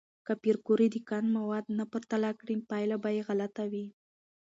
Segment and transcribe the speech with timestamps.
[0.25, 3.87] که پېیر کوري د کان مواد نه پرتله کړي، پایله به غلطه وي.